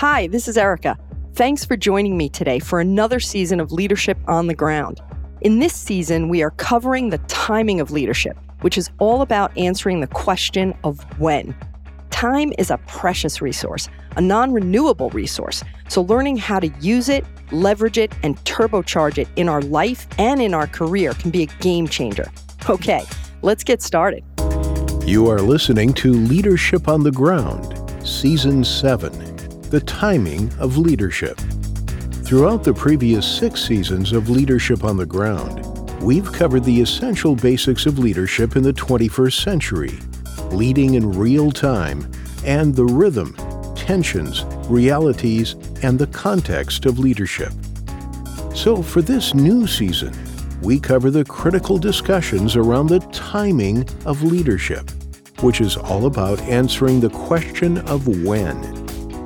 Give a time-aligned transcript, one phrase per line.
[0.00, 0.96] Hi, this is Erica.
[1.34, 4.98] Thanks for joining me today for another season of Leadership on the Ground.
[5.42, 10.00] In this season, we are covering the timing of leadership, which is all about answering
[10.00, 11.54] the question of when.
[12.08, 15.62] Time is a precious resource, a non renewable resource.
[15.90, 20.40] So, learning how to use it, leverage it, and turbocharge it in our life and
[20.40, 22.32] in our career can be a game changer.
[22.70, 23.04] Okay,
[23.42, 24.24] let's get started.
[25.04, 27.76] You are listening to Leadership on the Ground,
[28.08, 29.39] Season 7
[29.70, 31.38] The Timing of Leadership.
[32.24, 35.64] Throughout the previous six seasons of Leadership on the Ground,
[36.02, 39.98] we've covered the essential basics of leadership in the 21st century
[40.52, 42.10] leading in real time,
[42.44, 43.34] and the rhythm,
[43.74, 47.52] tensions, realities, and the context of leadership.
[48.54, 50.12] So, for this new season,
[50.60, 54.90] we cover the critical discussions around the timing of leadership,
[55.40, 58.79] which is all about answering the question of when.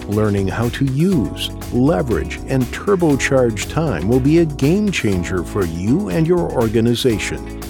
[0.08, 6.10] Learning how to use, leverage, and turbocharge time will be a game changer for you
[6.10, 7.62] and your organization.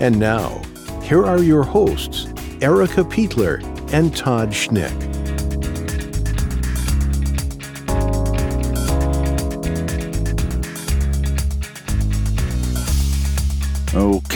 [0.00, 0.60] And now,
[1.02, 2.26] here are your hosts,
[2.60, 5.09] Erica Peitler and Todd Schnick.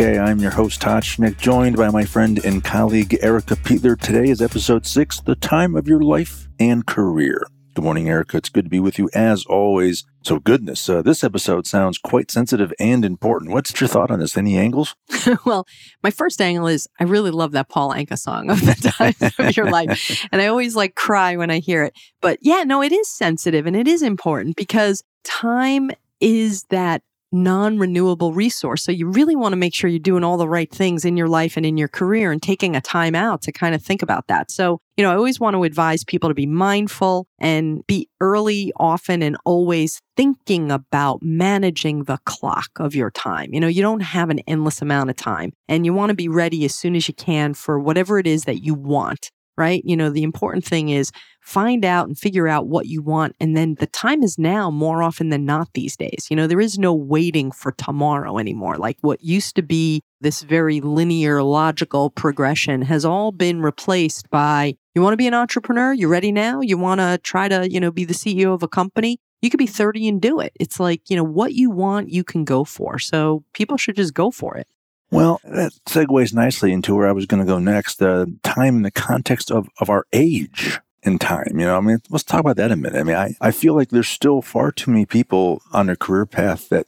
[0.04, 3.98] I'm your host, Todd Schnick, joined by my friend and colleague, Erica Peitler.
[3.98, 7.46] Today is episode six The Time of Your Life and Career.
[7.72, 8.36] Good morning, Erica.
[8.36, 10.04] It's good to be with you as always.
[10.22, 13.52] So, goodness, uh, this episode sounds quite sensitive and important.
[13.52, 14.36] What's your thought on this?
[14.36, 14.94] Any angles?
[15.46, 15.66] well,
[16.02, 19.56] my first angle is I really love that Paul Anka song of the time of
[19.56, 20.26] your life.
[20.32, 21.94] And I always like cry when I hear it.
[22.20, 27.02] But yeah, no, it is sensitive and it is important because time is that
[27.34, 28.82] non renewable resource.
[28.82, 31.28] So you really want to make sure you're doing all the right things in your
[31.28, 34.28] life and in your career and taking a time out to kind of think about
[34.28, 34.50] that.
[34.50, 38.72] So, you know, I always want to advise people to be mindful and be early,
[38.76, 43.52] often, and always thinking about managing the clock of your time.
[43.52, 46.28] You know, you don't have an endless amount of time and you want to be
[46.28, 49.82] ready as soon as you can for whatever it is that you want right?
[49.84, 51.10] You know, the important thing is
[51.40, 53.36] find out and figure out what you want.
[53.38, 56.26] And then the time is now more often than not these days.
[56.30, 58.76] You know, there is no waiting for tomorrow anymore.
[58.76, 64.76] Like what used to be this very linear, logical progression has all been replaced by
[64.94, 65.92] you want to be an entrepreneur?
[65.92, 66.60] you're ready now?
[66.60, 69.18] You want to try to, you know, be the CEO of a company?
[69.42, 70.52] You could be 30 and do it.
[70.58, 72.98] It's like, you know, what you want, you can go for.
[72.98, 74.68] So people should just go for it.
[75.14, 77.98] Well, that segues nicely into where I was going to go next.
[77.98, 81.52] The time in the context of, of our age in time.
[81.58, 82.98] You know, I mean, let's talk about that a minute.
[82.98, 86.26] I mean, I, I feel like there's still far too many people on their career
[86.26, 86.86] path that,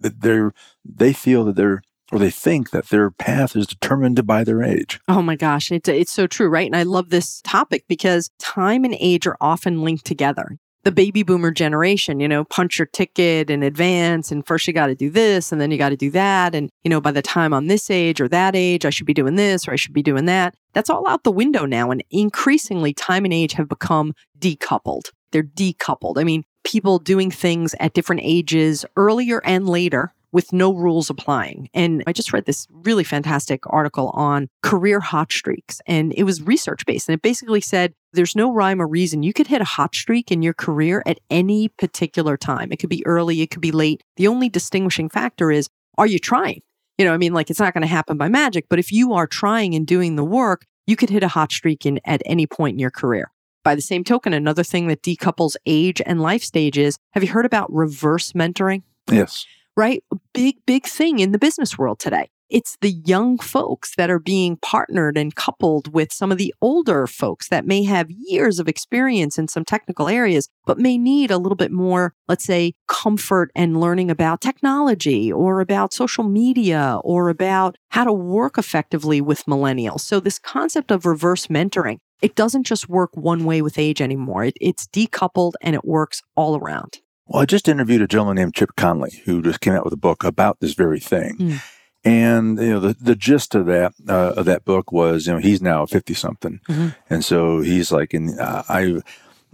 [0.00, 0.52] that they're,
[0.84, 5.00] they feel that they're, or they think that their path is determined by their age.
[5.08, 6.66] Oh my gosh, it's it's so true, right?
[6.66, 11.22] And I love this topic because time and age are often linked together the baby
[11.22, 14.32] boomer generation, you know, punch your ticket in advance.
[14.32, 16.54] And first you got to do this and then you got to do that.
[16.54, 19.14] And, you know, by the time I'm this age or that age, I should be
[19.14, 20.54] doing this or I should be doing that.
[20.72, 21.90] That's all out the window now.
[21.90, 25.10] And increasingly, time and age have become decoupled.
[25.30, 26.18] They're decoupled.
[26.18, 31.68] I mean, people doing things at different ages, earlier and later, with no rules applying.
[31.74, 36.42] And I just read this really fantastic article on career hot streaks, and it was
[36.42, 37.08] research based.
[37.08, 39.22] And it basically said there's no rhyme or reason.
[39.22, 42.72] You could hit a hot streak in your career at any particular time.
[42.72, 44.02] It could be early, it could be late.
[44.16, 46.62] The only distinguishing factor is are you trying?
[46.98, 49.12] You know, I mean, like it's not going to happen by magic, but if you
[49.12, 52.46] are trying and doing the work, you could hit a hot streak in at any
[52.46, 53.30] point in your career.
[53.64, 57.46] By the same token, another thing that decouples age and life stages, have you heard
[57.46, 58.82] about reverse mentoring?
[59.10, 59.46] Yes
[59.76, 60.02] right?
[60.34, 62.28] Big, big thing in the business world today.
[62.52, 67.06] It's the young folks that are being partnered and coupled with some of the older
[67.06, 71.38] folks that may have years of experience in some technical areas, but may need a
[71.38, 77.30] little bit more, let's say, comfort and learning about technology or about social media or
[77.30, 80.00] about how to work effectively with millennials.
[80.00, 84.44] So, this concept of reverse mentoring, it doesn't just work one way with age anymore.
[84.44, 86.98] It, it's decoupled and it works all around.
[87.26, 89.98] Well, I just interviewed a gentleman named Chip Conley who just came out with a
[89.98, 91.36] book about this very thing.
[91.36, 91.62] Mm.
[92.04, 95.38] And you know the, the gist of that uh, of that book was you know
[95.38, 96.88] he's now fifty something, mm-hmm.
[97.08, 99.00] and so he's like, and uh, I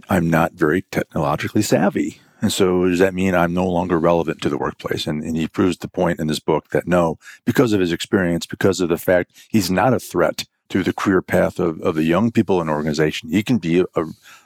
[0.09, 4.49] I'm not very technologically savvy, and so does that mean I'm no longer relevant to
[4.49, 5.05] the workplace?
[5.05, 8.45] And, and he proves the point in this book that no, because of his experience,
[8.45, 12.03] because of the fact he's not a threat to the career path of, of the
[12.03, 14.05] young people in an organization, he can be a,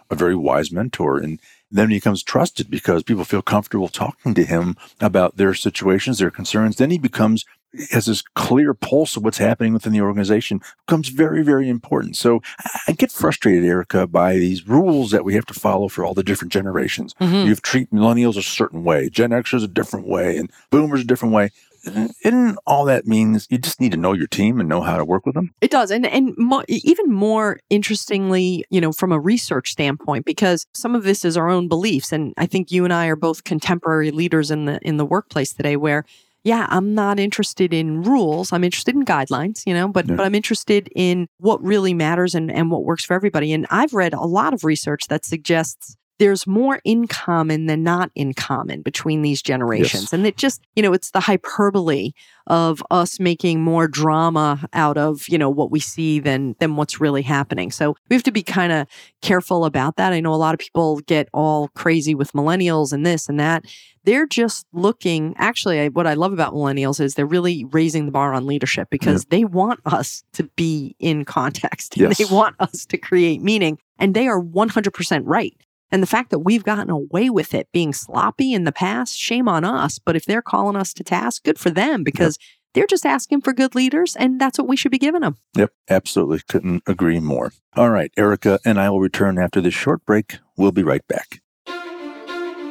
[0.10, 1.18] a very wise mentor.
[1.18, 1.40] And
[1.74, 6.32] then he becomes trusted because people feel comfortable talking to him about their situations, their
[6.32, 6.78] concerns.
[6.78, 7.46] Then he becomes
[7.90, 12.16] has this clear pulse of what's happening within the organization becomes very, very important.
[12.16, 12.42] So
[12.88, 16.24] I get frustrated, Erica, by these rules that we have to follow for all the
[16.24, 17.16] different generations.
[17.16, 17.48] Mm-hmm.
[17.48, 21.34] You treat millennials a certain way, Gen Xers a different way, and boomers a different
[21.34, 21.50] way
[21.86, 25.06] isn't all that means you just need to know your team and know how to
[25.06, 25.54] work with them?
[25.62, 25.92] It does.
[25.92, 31.04] And and mo- even more interestingly you know from a research standpoint because some of
[31.04, 32.12] this is our own beliefs.
[32.12, 35.54] And i think you and i are both contemporary leaders in the in the workplace
[35.54, 36.06] today where
[36.44, 38.52] yeah i'm not interested in rules.
[38.52, 40.16] I'm interested in guidelines you know but yeah.
[40.16, 43.54] but i'm interested in what really matters and and what works for everybody.
[43.54, 48.12] And i've read a lot of research that suggests there's more in common than not
[48.16, 50.04] in common between these generations.
[50.04, 50.14] Yes.
[50.14, 52.12] And it just, you know, it's the hyperbole
[52.48, 57.02] of us making more drama out of, you know, what we see than than what's
[57.02, 57.72] really happening.
[57.72, 58.88] So we have to be kind of
[59.22, 60.14] careful about that.
[60.14, 63.66] I know a lot of people get all crazy with millennials and this and that.
[64.06, 68.34] They're just looking, actually, what I love about millennials is they're really raising the bar
[68.34, 71.96] on leadership because they want us to be in context.
[72.04, 72.18] Yes.
[72.18, 73.78] They want us to create meaning.
[73.98, 75.56] And they are 100% right.
[75.94, 79.48] And the fact that we've gotten away with it being sloppy in the past, shame
[79.48, 80.00] on us.
[80.00, 82.48] But if they're calling us to task, good for them because yep.
[82.74, 85.38] they're just asking for good leaders and that's what we should be giving them.
[85.56, 86.42] Yep, absolutely.
[86.50, 87.54] Couldn't agree more.
[87.76, 90.40] All right, Erica and I will return after this short break.
[90.58, 91.42] We'll be right back.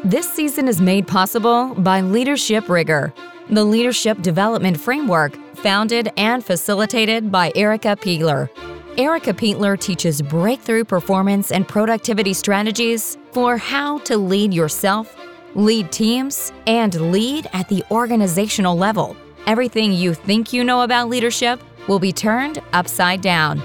[0.02, 3.14] This season is made possible by Leadership Rigor,
[3.50, 8.50] the leadership development framework founded and facilitated by Erica Peitler.
[8.98, 15.16] Erica Peitler teaches breakthrough performance and productivity strategies for how to lead yourself,
[15.54, 19.16] lead teams, and lead at the organizational level.
[19.46, 21.58] Everything you think you know about leadership
[21.88, 23.62] will be turned upside down.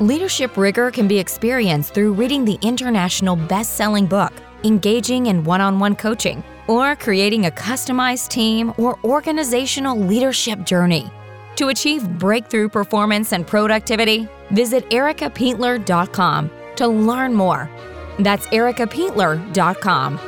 [0.00, 4.34] Leadership rigor can be experienced through reading the international best selling book,
[4.64, 11.10] engaging in one on one coaching, or creating a customized team or organizational leadership journey.
[11.56, 17.70] To achieve breakthrough performance and productivity, visit ericapeitler.com to learn more.
[18.18, 20.18] That's ericapeitler.com.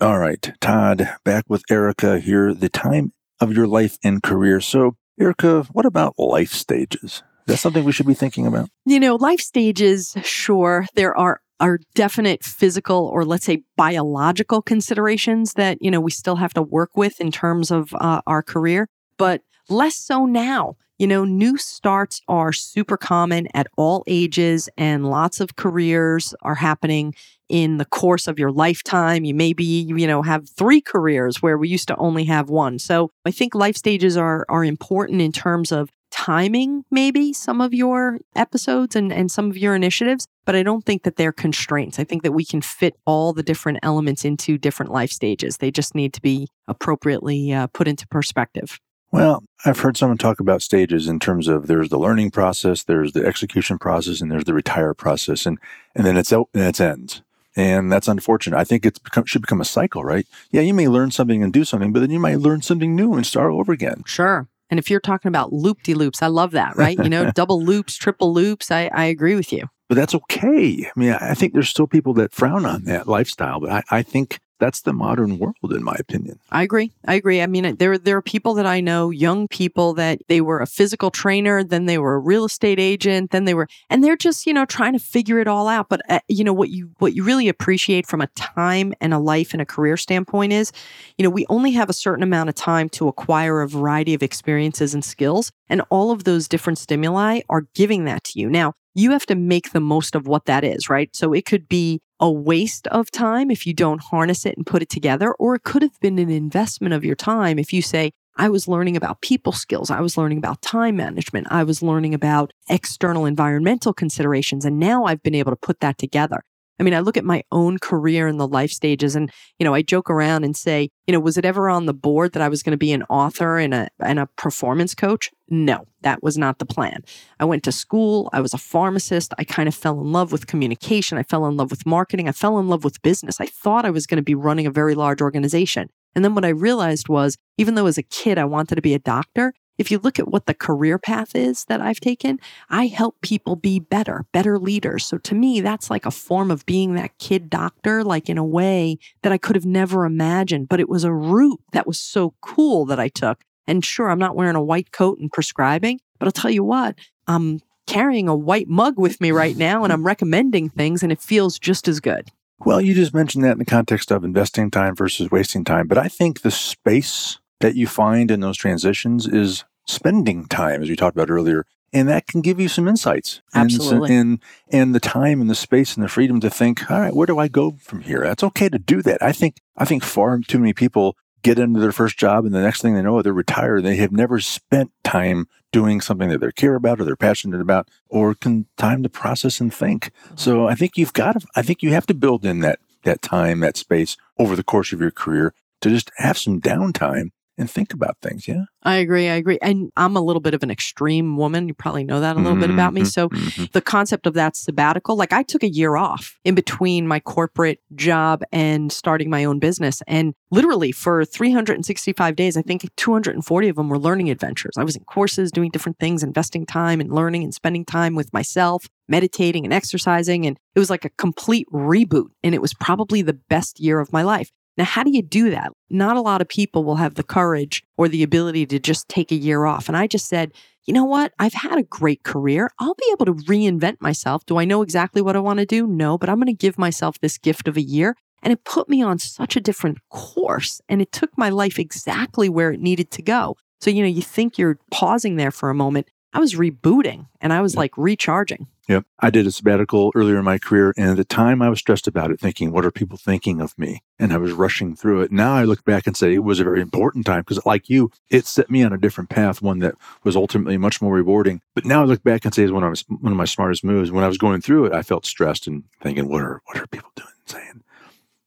[0.00, 2.54] All right, Todd, back with Erica here.
[2.54, 4.62] The time of your life and career.
[4.62, 7.02] So, Erica, what about life stages?
[7.02, 8.70] Is that something we should be thinking about?
[8.86, 10.86] You know, life stages, sure.
[10.94, 16.36] There are are definite physical or let's say biological considerations that you know we still
[16.36, 18.88] have to work with in terms of uh, our career
[19.20, 20.76] but less so now.
[20.98, 26.56] You know new starts are super common at all ages and lots of careers are
[26.56, 27.14] happening
[27.48, 29.24] in the course of your lifetime.
[29.24, 32.78] You maybe you know have three careers where we used to only have one.
[32.78, 37.72] So i think life stages are are important in terms of timing maybe some of
[37.72, 41.98] your episodes and, and some of your initiatives, but I don't think that they're constraints.
[41.98, 45.56] I think that we can fit all the different elements into different life stages.
[45.58, 48.78] They just need to be appropriately uh, put into perspective.
[49.12, 53.12] Well, I've heard someone talk about stages in terms of there's the learning process, there's
[53.12, 55.58] the execution process, and there's the retire process, and
[55.96, 57.22] and then it's out and it's ends.
[57.56, 58.56] And that's unfortunate.
[58.56, 60.26] I think it should become a cycle, right?
[60.52, 63.14] Yeah, you may learn something and do something, but then you might learn something new
[63.14, 64.04] and start over again.
[64.06, 64.48] Sure.
[64.70, 66.96] And if you're talking about loop de loops, I love that, right?
[66.96, 68.70] You know, double loops, triple loops.
[68.70, 69.66] I, I agree with you.
[69.88, 70.86] But that's okay.
[70.86, 74.02] I mean, I think there's still people that frown on that lifestyle, but I, I
[74.02, 76.38] think that's the modern world, in my opinion.
[76.52, 76.92] I agree.
[77.06, 77.42] I agree.
[77.42, 80.66] I mean, there there are people that I know, young people that they were a
[80.66, 84.46] physical trainer, then they were a real estate agent, then they were, and they're just
[84.46, 85.88] you know trying to figure it all out.
[85.88, 89.18] But uh, you know what you what you really appreciate from a time and a
[89.18, 90.70] life and a career standpoint is,
[91.18, 94.22] you know, we only have a certain amount of time to acquire a variety of
[94.22, 98.48] experiences and skills, and all of those different stimuli are giving that to you.
[98.50, 101.14] Now, you have to make the most of what that is, right?
[101.14, 104.82] So it could be a waste of time if you don't harness it and put
[104.82, 108.12] it together, or it could have been an investment of your time if you say,
[108.36, 109.90] I was learning about people skills.
[109.90, 111.48] I was learning about time management.
[111.50, 114.64] I was learning about external environmental considerations.
[114.64, 116.42] And now I've been able to put that together.
[116.78, 119.74] I mean, I look at my own career and the life stages and, you know,
[119.74, 122.48] I joke around and say, you know, was it ever on the board that I
[122.48, 125.30] was going to be an author and a, and a performance coach?
[125.52, 127.04] No, that was not the plan.
[127.40, 128.30] I went to school.
[128.32, 129.34] I was a pharmacist.
[129.36, 131.18] I kind of fell in love with communication.
[131.18, 132.28] I fell in love with marketing.
[132.28, 133.40] I fell in love with business.
[133.40, 135.88] I thought I was going to be running a very large organization.
[136.14, 138.94] And then what I realized was, even though as a kid I wanted to be
[138.94, 142.38] a doctor, if you look at what the career path is that I've taken,
[142.68, 145.06] I help people be better, better leaders.
[145.06, 148.44] So to me, that's like a form of being that kid doctor, like in a
[148.44, 150.68] way that I could have never imagined.
[150.68, 153.42] But it was a route that was so cool that I took.
[153.66, 156.98] And sure, I'm not wearing a white coat and prescribing, but I'll tell you what,
[157.26, 161.20] I'm carrying a white mug with me right now and I'm recommending things and it
[161.20, 162.30] feels just as good.
[162.60, 165.88] Well, you just mentioned that in the context of investing time versus wasting time.
[165.88, 170.88] But I think the space that you find in those transitions is spending time, as
[170.88, 171.64] we talked about earlier.
[171.92, 173.40] And that can give you some insights.
[173.54, 174.14] Absolutely.
[174.14, 174.40] And,
[174.70, 177.26] and, and the time and the space and the freedom to think, all right, where
[177.26, 178.20] do I go from here?
[178.20, 179.22] That's okay to do that.
[179.22, 182.60] I think, I think far too many people get into their first job and the
[182.60, 183.84] next thing they know, they're retired.
[183.84, 187.88] They have never spent time doing something that they care about or they're passionate about
[188.08, 190.06] or can time to process and think.
[190.24, 190.36] Mm-hmm.
[190.36, 193.22] So I think you've got to, I think you have to build in that, that
[193.22, 197.30] time, that space over the course of your career to just have some downtime
[197.60, 198.48] and think about things.
[198.48, 198.64] Yeah.
[198.82, 199.28] I agree.
[199.28, 199.58] I agree.
[199.60, 201.68] And I'm a little bit of an extreme woman.
[201.68, 203.04] You probably know that a little mm-hmm, bit about me.
[203.04, 203.66] So mm-hmm.
[203.72, 207.80] the concept of that sabbatical, like I took a year off in between my corporate
[207.94, 210.02] job and starting my own business.
[210.06, 214.74] And literally for 365 days, I think 240 of them were learning adventures.
[214.78, 218.32] I was in courses, doing different things, investing time and learning and spending time with
[218.32, 220.46] myself, meditating and exercising.
[220.46, 222.28] And it was like a complete reboot.
[222.42, 224.50] And it was probably the best year of my life.
[224.76, 225.72] Now, how do you do that?
[225.90, 229.30] Not a lot of people will have the courage or the ability to just take
[229.32, 229.88] a year off.
[229.88, 230.52] And I just said,
[230.86, 231.32] you know what?
[231.38, 232.70] I've had a great career.
[232.78, 234.46] I'll be able to reinvent myself.
[234.46, 235.86] Do I know exactly what I want to do?
[235.86, 238.16] No, but I'm going to give myself this gift of a year.
[238.42, 240.80] And it put me on such a different course.
[240.88, 243.56] And it took my life exactly where it needed to go.
[243.80, 246.08] So, you know, you think you're pausing there for a moment.
[246.32, 248.68] I was rebooting and I was like recharging.
[248.88, 249.04] Yep.
[249.20, 250.92] I did a sabbatical earlier in my career.
[250.96, 253.78] And at the time I was stressed about it, thinking, what are people thinking of
[253.78, 254.02] me?
[254.18, 255.30] And I was rushing through it.
[255.30, 258.10] Now I look back and say it was a very important time because, like you,
[258.30, 259.94] it set me on a different path, one that
[260.24, 261.60] was ultimately much more rewarding.
[261.74, 263.84] But now I look back and say it's one of, my, one of my smartest
[263.84, 264.10] moves.
[264.10, 266.86] When I was going through it, I felt stressed and thinking, what are, what are
[266.88, 267.82] people doing and saying?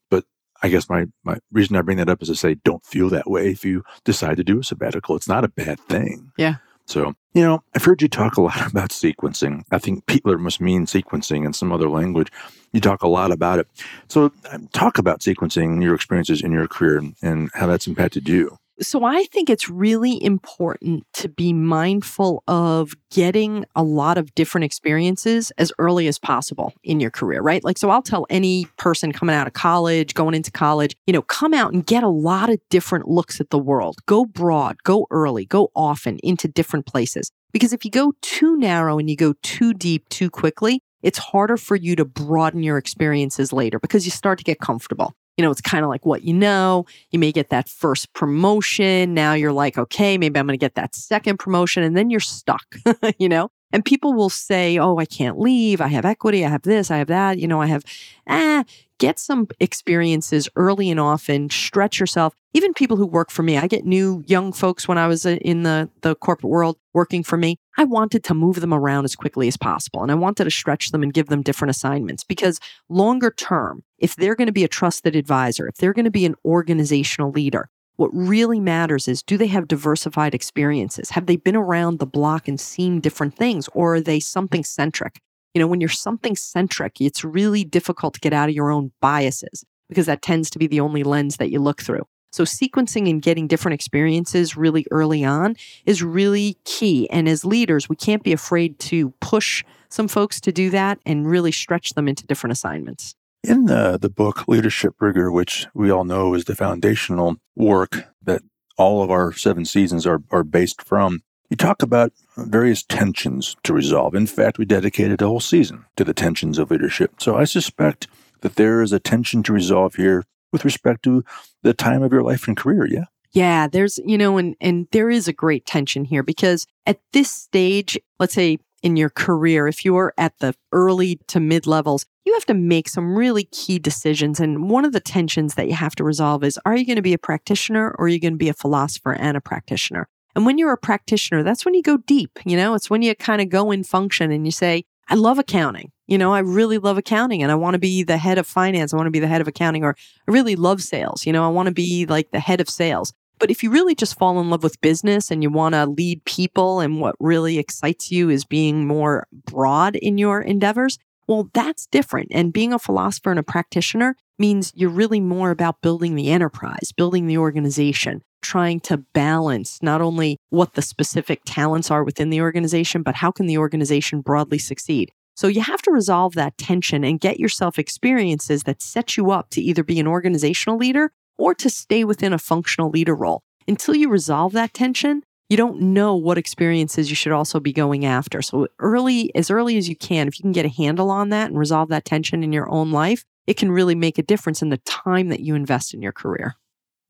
[0.10, 0.26] But
[0.62, 3.30] I guess my, my reason I bring that up is to say, don't feel that
[3.30, 5.16] way if you decide to do a sabbatical.
[5.16, 6.32] It's not a bad thing.
[6.38, 6.56] Yeah.
[6.86, 9.64] So, you know, I've heard you talk a lot about sequencing.
[9.72, 12.32] I think Peitler must mean sequencing in some other language.
[12.72, 13.68] You talk a lot about it.
[14.10, 18.58] So, um, talk about sequencing, your experiences in your career, and how that's impacted you.
[18.82, 24.66] So I think it's really important to be mindful of getting a lot of different
[24.66, 27.64] experiences as early as possible in your career, right?
[27.64, 31.22] Like, so I'll tell any person coming out of college, going into college, you know,
[31.22, 33.98] come out and get a lot of different looks at the world.
[34.08, 37.32] Go broad, go early, go often into different places.
[37.52, 41.58] Because if you go too narrow and you go too deep too quickly, it's harder
[41.58, 45.52] for you to broaden your experiences later because you start to get comfortable you know,
[45.52, 46.86] it's kind of like what you know.
[47.12, 49.14] You may get that first promotion.
[49.14, 51.84] Now you're like, okay, maybe I'm going to get that second promotion.
[51.84, 52.76] And then you're stuck,
[53.18, 53.50] you know?
[53.74, 55.82] And people will say, oh, I can't leave.
[55.82, 56.46] I have equity.
[56.46, 56.92] I have this.
[56.92, 57.40] I have that.
[57.40, 57.84] You know, I have,
[58.30, 58.64] ah,
[59.00, 62.36] get some experiences early and often, stretch yourself.
[62.54, 65.38] Even people who work for me, I get new young folks when I was uh,
[65.42, 67.58] in the, the corporate world working for me.
[67.76, 70.04] I wanted to move them around as quickly as possible.
[70.04, 74.16] And I wanted to stretch them and give them different assignments because longer term, if
[74.16, 77.70] they're going to be a trusted advisor, if they're going to be an organizational leader,
[77.96, 81.12] what really matters is do they have diversified experiences?
[81.12, 85.22] Have they been around the block and seen different things, or are they something centric?
[85.54, 88.92] You know, when you're something centric, it's really difficult to get out of your own
[89.02, 92.06] biases because that tends to be the only lens that you look through.
[92.32, 97.08] So, sequencing and getting different experiences really early on is really key.
[97.12, 101.30] And as leaders, we can't be afraid to push some folks to do that and
[101.30, 103.14] really stretch them into different assignments.
[103.44, 108.42] In the, the book Leadership Rigor, which we all know is the foundational work that
[108.78, 113.74] all of our seven seasons are, are based from, you talk about various tensions to
[113.74, 114.16] resolve.
[114.16, 117.16] In fact, we dedicated a whole season to the tensions of leadership.
[117.20, 118.08] So I suspect
[118.42, 120.24] that there is a tension to resolve here
[120.54, 121.26] with respect to
[121.64, 122.86] the time of your life and career.
[122.86, 123.06] Yeah.
[123.34, 127.32] Yeah, there's, you know, and and there is a great tension here because at this
[127.32, 132.34] stage, let's say in your career, if you're at the early to mid levels, you
[132.34, 134.40] have to make some really key decisions.
[134.40, 137.02] And one of the tensions that you have to resolve is are you going to
[137.02, 140.08] be a practitioner or are you going to be a philosopher and a practitioner?
[140.36, 142.40] And when you're a practitioner, that's when you go deep.
[142.46, 145.38] You know, it's when you kind of go in function and you say, I love
[145.38, 145.92] accounting.
[146.08, 148.94] You know, I really love accounting and I want to be the head of finance.
[148.94, 149.96] I want to be the head of accounting, or
[150.28, 151.26] I really love sales.
[151.26, 153.14] You know, I want to be like the head of sales.
[153.40, 156.24] But if you really just fall in love with business and you want to lead
[156.26, 160.98] people and what really excites you is being more broad in your endeavors,
[161.28, 162.30] well, that's different.
[162.32, 166.92] And being a philosopher and a practitioner means you're really more about building the enterprise,
[166.96, 172.42] building the organization, trying to balance not only what the specific talents are within the
[172.42, 175.12] organization, but how can the organization broadly succeed.
[175.36, 179.50] So you have to resolve that tension and get yourself experiences that set you up
[179.52, 183.42] to either be an organizational leader or to stay within a functional leader role.
[183.68, 188.06] Until you resolve that tension, you don't know what experiences you should also be going
[188.06, 188.42] after.
[188.42, 191.50] So early, as early as you can, if you can get a handle on that
[191.50, 194.70] and resolve that tension in your own life, it can really make a difference in
[194.70, 196.56] the time that you invest in your career.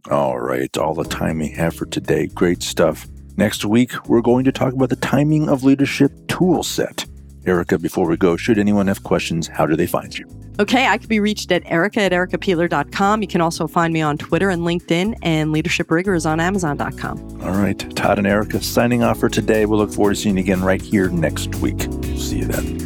[0.09, 2.27] All right, all the time we have for today.
[2.27, 3.07] Great stuff.
[3.37, 7.05] Next week, we're going to talk about the timing of leadership tool set.
[7.45, 10.27] Erica, before we go, should anyone have questions, how do they find you?
[10.59, 13.21] Okay, I could be reached at erica at ericapeitler.com.
[13.21, 17.41] You can also find me on Twitter and LinkedIn, and Leadership Rigor is on amazon.com.
[17.41, 19.65] All right, Todd and Erica signing off for today.
[19.65, 21.81] We'll look forward to seeing you again right here next week.
[22.17, 22.82] See you then.